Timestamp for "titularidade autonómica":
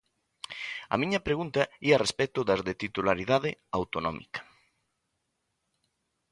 2.83-4.39